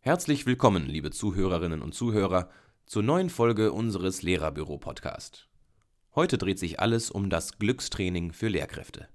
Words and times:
Herzlich 0.00 0.46
willkommen, 0.46 0.86
liebe 0.86 1.10
Zuhörerinnen 1.10 1.82
und 1.82 1.92
Zuhörer, 1.92 2.48
zur 2.86 3.02
neuen 3.02 3.30
Folge 3.30 3.72
unseres 3.72 4.22
Lehrerbüro-Podcast. 4.22 5.48
Heute 6.14 6.38
dreht 6.38 6.60
sich 6.60 6.78
alles 6.78 7.10
um 7.10 7.30
das 7.30 7.58
Glückstraining 7.58 8.32
für 8.32 8.46
Lehrkräfte. 8.46 9.08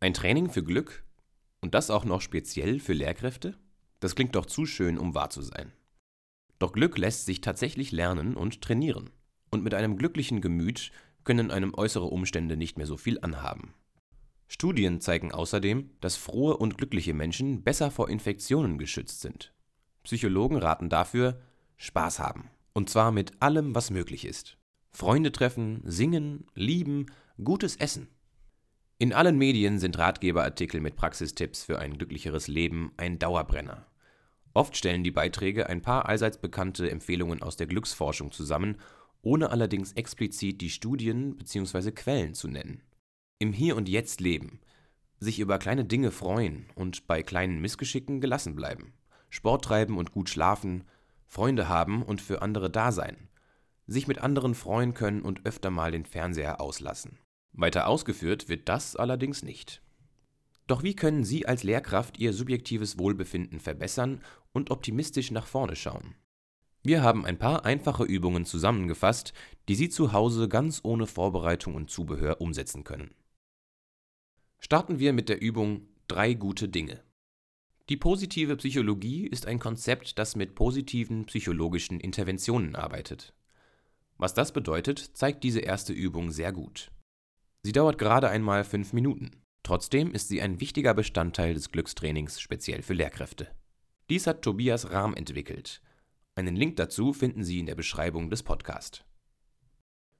Ein 0.00 0.14
Training 0.14 0.50
für 0.50 0.64
Glück? 0.64 1.04
Und 1.60 1.74
das 1.74 1.92
auch 1.92 2.06
noch 2.06 2.22
speziell 2.22 2.80
für 2.80 2.94
Lehrkräfte? 2.94 3.56
Das 4.00 4.16
klingt 4.16 4.34
doch 4.34 4.46
zu 4.46 4.66
schön, 4.66 4.98
um 4.98 5.14
wahr 5.14 5.30
zu 5.30 5.42
sein. 5.42 5.72
Doch 6.58 6.72
Glück 6.72 6.98
lässt 6.98 7.24
sich 7.24 7.40
tatsächlich 7.40 7.92
lernen 7.92 8.36
und 8.36 8.62
trainieren. 8.62 9.10
Und 9.50 9.64
mit 9.64 9.74
einem 9.74 9.96
glücklichen 9.96 10.40
Gemüt 10.40 10.92
können 11.24 11.50
einem 11.50 11.74
äußere 11.74 12.04
Umstände 12.04 12.56
nicht 12.56 12.78
mehr 12.78 12.86
so 12.86 12.96
viel 12.96 13.18
anhaben. 13.20 13.74
Studien 14.48 15.00
zeigen 15.00 15.30
außerdem, 15.30 15.90
dass 16.00 16.16
frohe 16.16 16.56
und 16.56 16.78
glückliche 16.78 17.12
Menschen 17.12 17.62
besser 17.62 17.90
vor 17.90 18.08
Infektionen 18.08 18.78
geschützt 18.78 19.20
sind. 19.20 19.52
Psychologen 20.04 20.56
raten 20.56 20.88
dafür, 20.88 21.40
Spaß 21.76 22.18
haben. 22.18 22.50
Und 22.72 22.88
zwar 22.88 23.12
mit 23.12 23.42
allem, 23.42 23.74
was 23.74 23.90
möglich 23.90 24.24
ist. 24.24 24.56
Freunde 24.90 25.32
treffen, 25.32 25.82
singen, 25.84 26.46
lieben, 26.54 27.06
gutes 27.42 27.76
Essen. 27.76 28.08
In 28.96 29.12
allen 29.12 29.36
Medien 29.36 29.78
sind 29.78 29.98
Ratgeberartikel 29.98 30.80
mit 30.80 30.96
Praxistipps 30.96 31.62
für 31.62 31.78
ein 31.78 31.98
glücklicheres 31.98 32.48
Leben 32.48 32.92
ein 32.96 33.18
Dauerbrenner. 33.18 33.86
Oft 34.54 34.76
stellen 34.76 35.04
die 35.04 35.12
Beiträge 35.12 35.68
ein 35.68 35.82
paar 35.82 36.08
allseits 36.08 36.38
bekannte 36.38 36.90
Empfehlungen 36.90 37.42
aus 37.42 37.56
der 37.56 37.68
Glücksforschung 37.68 38.32
zusammen, 38.32 38.78
ohne 39.28 39.50
allerdings 39.50 39.92
explizit 39.92 40.62
die 40.62 40.70
Studien 40.70 41.36
bzw. 41.36 41.92
Quellen 41.92 42.32
zu 42.32 42.48
nennen. 42.48 42.80
Im 43.38 43.52
Hier 43.52 43.76
und 43.76 43.86
Jetzt 43.86 44.22
leben, 44.22 44.58
sich 45.20 45.38
über 45.38 45.58
kleine 45.58 45.84
Dinge 45.84 46.12
freuen 46.12 46.64
und 46.74 47.06
bei 47.06 47.22
kleinen 47.22 47.60
Missgeschicken 47.60 48.22
gelassen 48.22 48.56
bleiben, 48.56 48.94
Sport 49.28 49.66
treiben 49.66 49.98
und 49.98 50.12
gut 50.12 50.30
schlafen, 50.30 50.84
Freunde 51.26 51.68
haben 51.68 52.02
und 52.02 52.22
für 52.22 52.40
andere 52.40 52.70
da 52.70 52.90
sein, 52.90 53.28
sich 53.86 54.08
mit 54.08 54.16
anderen 54.16 54.54
freuen 54.54 54.94
können 54.94 55.20
und 55.20 55.44
öfter 55.44 55.68
mal 55.68 55.92
den 55.92 56.06
Fernseher 56.06 56.58
auslassen. 56.58 57.18
Weiter 57.52 57.86
ausgeführt 57.86 58.48
wird 58.48 58.66
das 58.70 58.96
allerdings 58.96 59.42
nicht. 59.42 59.82
Doch 60.66 60.82
wie 60.82 60.96
können 60.96 61.24
Sie 61.24 61.44
als 61.44 61.64
Lehrkraft 61.64 62.18
Ihr 62.18 62.32
subjektives 62.32 62.98
Wohlbefinden 62.98 63.60
verbessern 63.60 64.22
und 64.52 64.70
optimistisch 64.70 65.30
nach 65.30 65.46
vorne 65.46 65.76
schauen? 65.76 66.14
Wir 66.88 67.02
haben 67.02 67.26
ein 67.26 67.38
paar 67.38 67.66
einfache 67.66 68.04
Übungen 68.04 68.46
zusammengefasst, 68.46 69.34
die 69.68 69.74
Sie 69.74 69.90
zu 69.90 70.14
Hause 70.14 70.48
ganz 70.48 70.80
ohne 70.84 71.06
Vorbereitung 71.06 71.74
und 71.74 71.90
Zubehör 71.90 72.40
umsetzen 72.40 72.82
können. 72.82 73.10
Starten 74.58 74.98
wir 74.98 75.12
mit 75.12 75.28
der 75.28 75.42
Übung 75.42 75.86
Drei 76.06 76.32
gute 76.32 76.66
Dinge. 76.66 77.02
Die 77.90 77.98
positive 77.98 78.56
Psychologie 78.56 79.26
ist 79.26 79.44
ein 79.44 79.58
Konzept, 79.58 80.18
das 80.18 80.34
mit 80.34 80.54
positiven 80.54 81.26
psychologischen 81.26 82.00
Interventionen 82.00 82.74
arbeitet. 82.74 83.34
Was 84.16 84.32
das 84.32 84.52
bedeutet, 84.52 84.98
zeigt 84.98 85.44
diese 85.44 85.60
erste 85.60 85.92
Übung 85.92 86.30
sehr 86.30 86.54
gut. 86.54 86.90
Sie 87.64 87.72
dauert 87.72 87.98
gerade 87.98 88.30
einmal 88.30 88.64
fünf 88.64 88.94
Minuten. 88.94 89.32
Trotzdem 89.62 90.10
ist 90.12 90.28
sie 90.28 90.40
ein 90.40 90.58
wichtiger 90.58 90.94
Bestandteil 90.94 91.52
des 91.52 91.70
Glückstrainings 91.70 92.40
speziell 92.40 92.80
für 92.80 92.94
Lehrkräfte. 92.94 93.48
Dies 94.08 94.26
hat 94.26 94.40
Tobias 94.40 94.90
Rahm 94.90 95.12
entwickelt. 95.12 95.82
Einen 96.38 96.54
Link 96.54 96.76
dazu 96.76 97.12
finden 97.12 97.42
Sie 97.42 97.58
in 97.58 97.66
der 97.66 97.74
Beschreibung 97.74 98.30
des 98.30 98.44
Podcasts. 98.44 99.02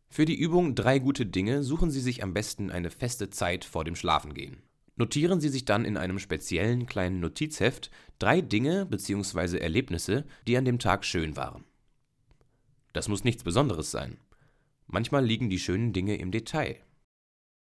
Für 0.08 0.24
die 0.24 0.34
Übung 0.34 0.74
Drei 0.74 0.98
gute 0.98 1.24
Dinge 1.24 1.62
suchen 1.62 1.92
Sie 1.92 2.00
sich 2.00 2.24
am 2.24 2.34
besten 2.34 2.72
eine 2.72 2.90
feste 2.90 3.30
Zeit 3.30 3.64
vor 3.64 3.84
dem 3.84 3.94
Schlafengehen. 3.94 4.64
Notieren 4.96 5.40
Sie 5.40 5.48
sich 5.48 5.64
dann 5.64 5.84
in 5.84 5.96
einem 5.96 6.18
speziellen 6.18 6.86
kleinen 6.86 7.20
Notizheft 7.20 7.92
drei 8.18 8.40
Dinge 8.40 8.84
bzw. 8.86 9.58
Erlebnisse, 9.58 10.24
die 10.48 10.56
an 10.56 10.64
dem 10.64 10.80
Tag 10.80 11.04
schön 11.04 11.36
waren. 11.36 11.62
Das 12.92 13.06
muss 13.06 13.22
nichts 13.22 13.44
Besonderes 13.44 13.92
sein. 13.92 14.18
Manchmal 14.88 15.24
liegen 15.24 15.48
die 15.50 15.60
schönen 15.60 15.92
Dinge 15.92 16.16
im 16.16 16.32
Detail. 16.32 16.80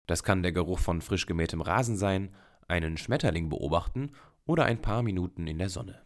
Das 0.06 0.23
kann 0.23 0.43
der 0.43 0.53
Geruch 0.53 0.78
von 0.78 1.03
frisch 1.03 1.27
gemähtem 1.27 1.61
Rasen 1.61 1.99
sein, 1.99 2.34
einen 2.69 2.97
Schmetterling 2.97 3.50
beobachten 3.50 4.12
oder 4.47 4.65
ein 4.65 4.81
paar 4.81 5.03
Minuten 5.03 5.47
in 5.47 5.59
der 5.59 5.69
Sonne. 5.69 6.06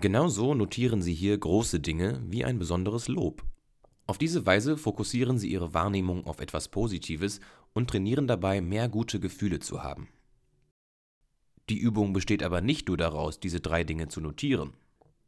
Genauso 0.00 0.54
notieren 0.54 1.02
Sie 1.02 1.14
hier 1.14 1.36
große 1.36 1.80
Dinge 1.80 2.22
wie 2.26 2.44
ein 2.44 2.58
besonderes 2.58 3.08
Lob. 3.08 3.44
Auf 4.06 4.18
diese 4.18 4.46
Weise 4.46 4.76
fokussieren 4.76 5.38
Sie 5.38 5.50
Ihre 5.50 5.74
Wahrnehmung 5.74 6.26
auf 6.26 6.40
etwas 6.40 6.68
Positives 6.68 7.40
und 7.72 7.88
trainieren 7.88 8.26
dabei, 8.26 8.60
mehr 8.60 8.88
gute 8.88 9.20
Gefühle 9.20 9.60
zu 9.60 9.82
haben. 9.82 10.08
Die 11.68 11.78
Übung 11.78 12.12
besteht 12.12 12.42
aber 12.42 12.60
nicht 12.60 12.88
nur 12.88 12.96
daraus, 12.96 13.38
diese 13.38 13.60
drei 13.60 13.84
Dinge 13.84 14.08
zu 14.08 14.20
notieren. 14.20 14.74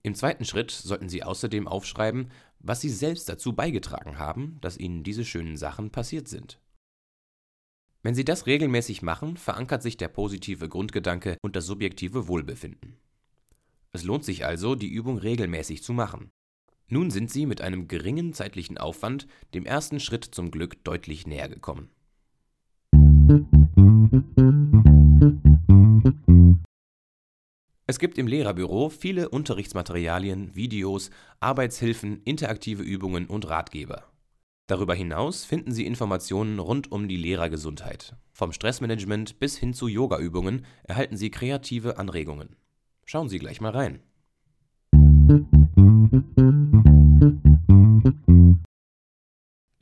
Im 0.02 0.14
zweiten 0.14 0.44
Schritt 0.44 0.70
sollten 0.70 1.08
Sie 1.08 1.22
außerdem 1.22 1.68
aufschreiben, 1.68 2.30
was 2.58 2.80
Sie 2.80 2.90
selbst 2.90 3.28
dazu 3.28 3.52
beigetragen 3.54 4.18
haben, 4.18 4.58
dass 4.60 4.76
Ihnen 4.76 5.02
diese 5.02 5.24
schönen 5.24 5.56
Sachen 5.56 5.90
passiert 5.90 6.28
sind. 6.28 6.58
Wenn 8.02 8.14
Sie 8.14 8.24
das 8.24 8.46
regelmäßig 8.46 9.00
machen, 9.00 9.36
verankert 9.36 9.82
sich 9.82 9.96
der 9.96 10.08
positive 10.08 10.68
Grundgedanke 10.68 11.38
und 11.42 11.56
das 11.56 11.64
subjektive 11.66 12.28
Wohlbefinden. 12.28 12.98
Es 13.94 14.02
lohnt 14.02 14.24
sich 14.24 14.44
also, 14.44 14.74
die 14.74 14.88
Übung 14.88 15.18
regelmäßig 15.18 15.84
zu 15.84 15.92
machen. 15.92 16.32
Nun 16.88 17.12
sind 17.12 17.30
Sie 17.30 17.46
mit 17.46 17.60
einem 17.60 17.86
geringen 17.86 18.32
zeitlichen 18.32 18.76
Aufwand 18.76 19.28
dem 19.54 19.64
ersten 19.64 20.00
Schritt 20.00 20.24
zum 20.24 20.50
Glück 20.50 20.82
deutlich 20.82 21.28
näher 21.28 21.48
gekommen. 21.48 21.90
Es 27.86 28.00
gibt 28.00 28.18
im 28.18 28.26
Lehrerbüro 28.26 28.88
viele 28.88 29.28
Unterrichtsmaterialien, 29.28 30.56
Videos, 30.56 31.10
Arbeitshilfen, 31.38 32.20
interaktive 32.24 32.82
Übungen 32.82 33.26
und 33.26 33.48
Ratgeber. 33.48 34.10
Darüber 34.66 34.96
hinaus 34.96 35.44
finden 35.44 35.70
Sie 35.70 35.86
Informationen 35.86 36.58
rund 36.58 36.90
um 36.90 37.06
die 37.06 37.16
Lehrergesundheit. 37.16 38.16
Vom 38.32 38.50
Stressmanagement 38.50 39.38
bis 39.38 39.56
hin 39.56 39.72
zu 39.72 39.86
Yogaübungen 39.86 40.66
erhalten 40.82 41.16
Sie 41.16 41.30
kreative 41.30 41.96
Anregungen. 41.96 42.56
Schauen 43.04 43.28
Sie 43.28 43.38
gleich 43.38 43.60
mal 43.60 43.72
rein. 43.72 44.00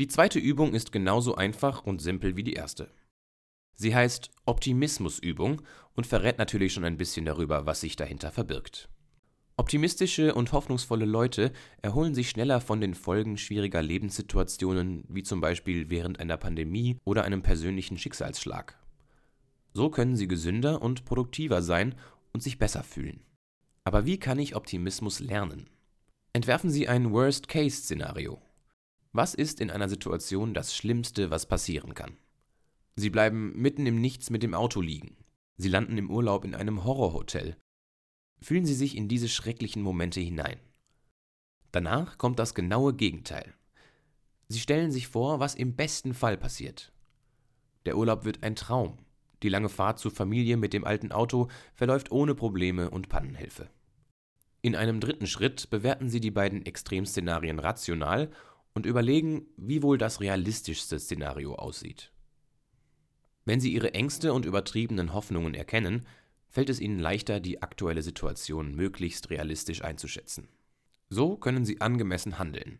Die 0.01 0.09
zweite 0.09 0.39
Übung 0.39 0.75
ist 0.75 0.91
genauso 0.91 1.37
einfach 1.37 1.85
und 1.85 2.01
simpel 2.01 2.37
wie 2.37 2.43
die 2.43 2.55
erste. 2.55 2.91
Sie 3.75 3.95
heißt 3.95 4.31
Optimismusübung 4.47 5.63
und 5.95 6.07
verrät 6.07 6.39
natürlich 6.39 6.73
schon 6.73 6.85
ein 6.85 6.97
bisschen 6.97 7.25
darüber, 7.25 7.67
was 7.67 7.81
sich 7.81 7.97
dahinter 7.97 8.31
verbirgt. 8.31 8.89
Optimistische 9.57 10.35
und 10.35 10.53
hoffnungsvolle 10.53 11.05
Leute 11.05 11.53
erholen 11.83 12.15
sich 12.15 12.31
schneller 12.31 12.61
von 12.61 12.81
den 12.81 12.95
Folgen 12.95 13.37
schwieriger 13.37 13.83
Lebenssituationen, 13.83 15.05
wie 15.09 15.23
zum 15.23 15.41
Beispiel 15.41 15.91
während 15.91 16.21
einer 16.21 16.37
Pandemie 16.37 16.99
oder 17.05 17.25
einem 17.25 17.43
persönlichen 17.43 17.99
Schicksalsschlag. 17.99 18.79
So 19.75 19.91
können 19.91 20.17
sie 20.17 20.27
gesünder 20.27 20.83
und 20.83 21.05
produktiver 21.05 21.63
sein 21.63 21.95
und 22.33 22.43
sich 22.43 22.59
besser 22.59 22.83
fühlen. 22.83 23.25
Aber 23.85 24.07
wie 24.07 24.19
kann 24.19 24.39
ich 24.39 24.57
Optimismus 24.57 25.21
lernen? 25.21 25.69
Entwerfen 26.33 26.71
Sie 26.71 26.89
ein 26.89 27.13
Worst-Case-Szenario. 27.13 28.41
Was 29.13 29.35
ist 29.35 29.61
in 29.61 29.71
einer 29.71 29.89
Situation 29.89 30.55
das 30.55 30.75
Schlimmste, 30.75 31.31
was 31.31 31.47
passieren 31.47 31.95
kann? 31.95 32.17
Sie 32.97 33.11
bleiben 33.11 33.53
mitten 33.57 33.87
im 33.87 34.01
Nichts 34.01 34.31
mit 34.31 34.43
dem 34.43 34.55
Auto 34.55 34.81
liegen. 34.81 35.17
Sie 35.57 35.69
landen 35.69 35.99
im 35.99 36.11
Urlaub 36.11 36.45
in 36.45 36.55
einem 36.55 36.85
Horrorhotel. 36.85 37.57
Fühlen 38.41 38.67
Sie 38.67 38.75
sich 38.75 38.97
in 38.97 39.09
diese 39.09 39.29
schrecklichen 39.29 39.83
Momente 39.83 40.21
hinein. 40.21 40.59
Danach 41.71 42.19
kommt 42.19 42.39
das 42.39 42.55
genaue 42.55 42.95
Gegenteil. 42.95 43.55
Sie 44.49 44.61
stellen 44.61 44.93
sich 44.93 45.09
vor, 45.09 45.41
was 45.41 45.55
im 45.55 45.75
besten 45.75 46.15
Fall 46.15 46.37
passiert. 46.37 46.93
Der 47.87 47.97
Urlaub 47.97 48.25
wird 48.25 48.43
ein 48.43 48.57
Traum. 48.57 48.99
Die 49.43 49.49
lange 49.49 49.69
Fahrt 49.69 49.99
zur 49.99 50.11
Familie 50.11 50.57
mit 50.57 50.73
dem 50.73 50.85
alten 50.85 51.13
Auto 51.13 51.49
verläuft 51.75 52.13
ohne 52.13 52.35
Probleme 52.35 52.91
und 52.91 53.09
Pannenhilfe. 53.09 53.69
In 54.61 54.77
einem 54.77 55.01
dritten 55.01 55.27
Schritt 55.27 55.71
bewerten 55.71 56.09
Sie 56.09 56.21
die 56.21 56.31
beiden 56.31 56.65
Extremszenarien 56.65 57.59
rational 57.59 58.31
und 58.75 58.87
überlegen, 58.87 59.47
wie 59.57 59.83
wohl 59.83 59.99
das 59.99 60.21
realistischste 60.21 60.99
Szenario 61.01 61.57
aussieht. 61.57 62.13
Wenn 63.45 63.59
Sie 63.59 63.73
Ihre 63.73 63.93
Ängste 63.95 64.33
und 64.33 64.47
übertriebenen 64.47 65.13
Hoffnungen 65.13 65.55
erkennen, 65.55 66.07
fällt 66.49 66.71
es 66.71 66.79
Ihnen 66.79 67.01
leichter, 67.01 67.41
die 67.41 67.61
aktuelle 67.61 68.03
Situation 68.03 68.77
möglichst 68.77 69.31
realistisch 69.31 69.83
einzuschätzen. 69.83 70.49
So 71.09 71.37
können 71.37 71.65
Sie 71.65 71.81
angemessen 71.81 72.39
handeln. 72.39 72.79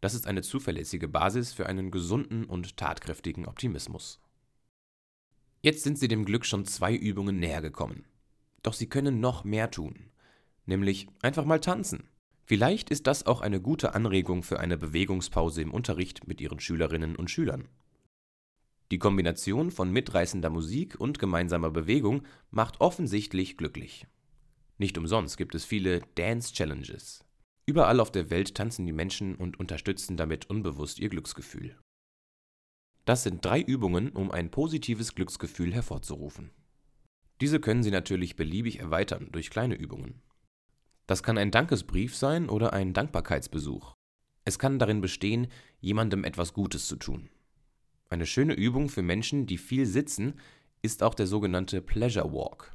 Das 0.00 0.14
ist 0.14 0.26
eine 0.26 0.40
zuverlässige 0.40 1.08
Basis 1.08 1.52
für 1.52 1.66
einen 1.66 1.90
gesunden 1.90 2.46
und 2.46 2.78
tatkräftigen 2.78 3.46
Optimismus. 3.46 4.20
Jetzt 5.62 5.82
sind 5.82 5.98
Sie 5.98 6.08
dem 6.08 6.24
Glück 6.24 6.46
schon 6.46 6.64
zwei 6.64 6.94
Übungen 6.94 7.38
näher 7.38 7.60
gekommen. 7.60 8.04
Doch 8.62 8.72
Sie 8.72 8.88
können 8.88 9.20
noch 9.20 9.44
mehr 9.44 9.70
tun. 9.70 10.10
Nämlich 10.64 11.06
einfach 11.20 11.44
mal 11.44 11.60
tanzen. 11.60 12.08
Vielleicht 12.44 12.90
ist 12.90 13.06
das 13.06 13.26
auch 13.26 13.42
eine 13.42 13.60
gute 13.60 13.94
Anregung 13.94 14.42
für 14.42 14.58
eine 14.58 14.78
Bewegungspause 14.78 15.62
im 15.62 15.72
Unterricht 15.72 16.26
mit 16.26 16.40
Ihren 16.40 16.60
Schülerinnen 16.60 17.14
und 17.14 17.30
Schülern. 17.30 17.68
Die 18.90 18.98
Kombination 18.98 19.70
von 19.70 19.92
mitreißender 19.92 20.50
Musik 20.50 20.98
und 20.98 21.18
gemeinsamer 21.18 21.70
Bewegung 21.70 22.22
macht 22.50 22.80
offensichtlich 22.80 23.56
glücklich. 23.56 24.06
Nicht 24.78 24.96
umsonst 24.98 25.36
gibt 25.36 25.54
es 25.54 25.64
viele 25.64 26.00
Dance 26.14 26.54
Challenges. 26.54 27.24
Überall 27.66 28.00
auf 28.00 28.10
der 28.10 28.30
Welt 28.30 28.54
tanzen 28.54 28.86
die 28.86 28.92
Menschen 28.92 29.36
und 29.36 29.60
unterstützen 29.60 30.16
damit 30.16 30.48
unbewusst 30.50 30.98
ihr 30.98 31.10
Glücksgefühl. 31.10 31.76
Das 33.10 33.24
sind 33.24 33.44
drei 33.44 33.60
Übungen, 33.60 34.10
um 34.10 34.30
ein 34.30 34.52
positives 34.52 35.16
Glücksgefühl 35.16 35.74
hervorzurufen. 35.74 36.52
Diese 37.40 37.58
können 37.58 37.82
Sie 37.82 37.90
natürlich 37.90 38.36
beliebig 38.36 38.78
erweitern 38.78 39.30
durch 39.32 39.50
kleine 39.50 39.74
Übungen. 39.74 40.22
Das 41.08 41.24
kann 41.24 41.36
ein 41.36 41.50
Dankesbrief 41.50 42.14
sein 42.14 42.48
oder 42.48 42.72
ein 42.72 42.92
Dankbarkeitsbesuch. 42.92 43.94
Es 44.44 44.60
kann 44.60 44.78
darin 44.78 45.00
bestehen, 45.00 45.48
jemandem 45.80 46.22
etwas 46.22 46.52
Gutes 46.52 46.86
zu 46.86 46.94
tun. 46.94 47.30
Eine 48.10 48.26
schöne 48.26 48.54
Übung 48.54 48.88
für 48.88 49.02
Menschen, 49.02 49.44
die 49.44 49.58
viel 49.58 49.86
sitzen, 49.86 50.34
ist 50.80 51.02
auch 51.02 51.14
der 51.14 51.26
sogenannte 51.26 51.82
Pleasure 51.82 52.32
Walk. 52.32 52.70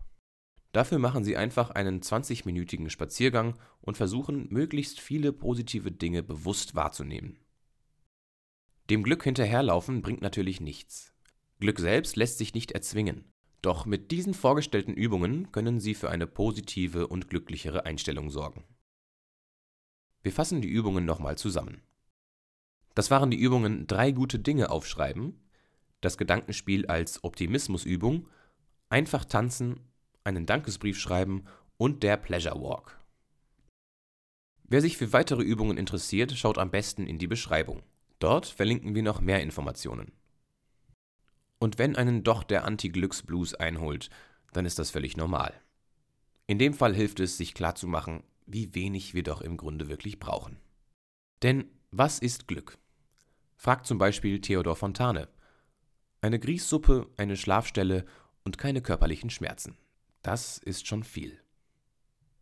Dafür 0.73 0.99
machen 0.99 1.23
Sie 1.23 1.37
einfach 1.37 1.69
einen 1.69 2.01
20-minütigen 2.01 2.89
Spaziergang 2.89 3.57
und 3.79 3.95
versuchen, 3.95 4.49
möglichst 4.49 4.99
viele 4.99 5.31
positive 5.31 5.93
Dinge 5.93 6.23
bewusst 6.23 6.75
wahrzunehmen. 6.75 7.39
Dem 8.89 9.01
Glück 9.01 9.23
hinterherlaufen 9.23 10.01
bringt 10.01 10.21
natürlich 10.21 10.61
nichts. 10.61 11.13
Glück 11.59 11.79
selbst 11.79 12.15
lässt 12.15 12.37
sich 12.37 12.53
nicht 12.53 12.71
erzwingen. 12.71 13.25
Doch 13.63 13.87
mit 13.87 14.11
diesen 14.11 14.35
vorgestellten 14.35 14.93
Übungen 14.93 15.51
können 15.51 15.79
Sie 15.79 15.95
für 15.95 16.11
eine 16.11 16.27
positive 16.27 17.07
und 17.07 17.29
glücklichere 17.29 17.85
Einstellung 17.85 18.29
sorgen. 18.29 18.63
Wir 20.21 20.31
fassen 20.31 20.61
die 20.61 20.67
Übungen 20.67 21.05
nochmal 21.05 21.37
zusammen. 21.37 21.81
Das 22.93 23.09
waren 23.09 23.31
die 23.31 23.39
Übungen 23.39 23.87
drei 23.87 24.11
gute 24.11 24.37
Dinge 24.37 24.69
aufschreiben, 24.69 25.41
das 26.01 26.17
Gedankenspiel 26.17 26.85
als 26.85 27.23
Optimismusübung, 27.23 28.29
einfach 28.89 29.25
tanzen 29.25 29.79
einen 30.23 30.45
Dankesbrief 30.45 30.99
schreiben 30.99 31.45
und 31.77 32.03
der 32.03 32.17
Pleasure 32.17 32.61
Walk. 32.61 32.99
Wer 34.63 34.81
sich 34.81 34.97
für 34.97 35.13
weitere 35.13 35.43
Übungen 35.43 35.77
interessiert, 35.77 36.31
schaut 36.33 36.57
am 36.57 36.71
besten 36.71 37.07
in 37.07 37.17
die 37.17 37.27
Beschreibung. 37.27 37.83
Dort 38.19 38.45
verlinken 38.45 38.95
wir 38.95 39.03
noch 39.03 39.21
mehr 39.21 39.41
Informationen. 39.41 40.11
Und 41.59 41.77
wenn 41.77 41.95
einen 41.95 42.23
doch 42.23 42.43
der 42.43 42.65
Anti-Glücks-Blues 42.65 43.55
einholt, 43.55 44.09
dann 44.53 44.65
ist 44.65 44.79
das 44.79 44.91
völlig 44.91 45.17
normal. 45.17 45.53
In 46.47 46.59
dem 46.59 46.73
Fall 46.73 46.93
hilft 46.93 47.19
es, 47.19 47.37
sich 47.37 47.53
klarzumachen, 47.53 48.23
wie 48.45 48.75
wenig 48.75 49.13
wir 49.13 49.23
doch 49.23 49.41
im 49.41 49.57
Grunde 49.57 49.87
wirklich 49.87 50.19
brauchen. 50.19 50.57
Denn 51.41 51.65
was 51.91 52.19
ist 52.19 52.47
Glück? 52.47 52.77
Fragt 53.57 53.87
zum 53.87 53.97
Beispiel 53.97 54.41
Theodor 54.41 54.75
Fontane. 54.75 55.27
Eine 56.21 56.39
Grießsuppe, 56.39 57.07
eine 57.17 57.37
Schlafstelle 57.37 58.05
und 58.43 58.57
keine 58.57 58.81
körperlichen 58.81 59.29
Schmerzen. 59.29 59.77
Das 60.21 60.57
ist 60.57 60.87
schon 60.87 61.03
viel. 61.03 61.39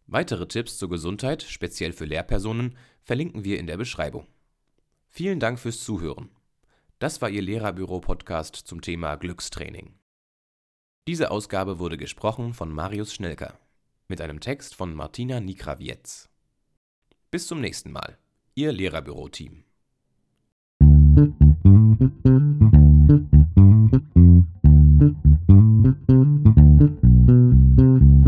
Weitere 0.08 0.48
Tipps 0.48 0.78
zur 0.78 0.90
Gesundheit, 0.90 1.44
speziell 1.44 1.94
für 1.94 2.06
Lehrpersonen, 2.06 2.78
verlinken 3.04 3.44
wir 3.44 3.60
in 3.60 3.68
der 3.68 3.78
Beschreibung. 3.78 4.28
Vielen 5.16 5.40
Dank 5.40 5.60
fürs 5.60 5.84
Zuhören. 5.84 6.32
Das 6.98 7.22
war 7.22 7.30
Ihr 7.30 7.44
Lehrerbüro-Podcast 7.44 8.56
zum 8.56 8.82
Thema 8.82 9.16
Glückstraining. 9.16 9.94
Diese 11.08 11.30
Ausgabe 11.30 11.78
wurde 11.78 11.98
gesprochen 11.98 12.56
von 12.56 12.72
Marius 12.72 13.14
Schnelker 13.14 13.60
mit 14.08 14.22
einem 14.22 14.40
Text 14.40 14.74
von 14.74 14.96
Martina 14.96 15.40
Nikrawietz. 15.40 16.30
Bis 17.30 17.46
zum 17.46 17.62
nächsten 17.62 17.92
Mal, 17.92 18.18
Ihr 18.56 18.72
Lehrerbüro-Team. 18.72 19.64
Thank 21.16 21.34
you. 27.78 28.23